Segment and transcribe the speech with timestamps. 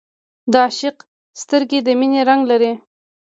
[0.51, 0.97] د عاشق
[1.41, 2.71] سترګې د مینې رنګ لري